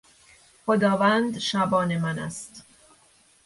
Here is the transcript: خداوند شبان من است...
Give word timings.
خداوند 0.65 1.39
شبان 1.39 1.97
من 1.97 2.19
است... 2.19 2.65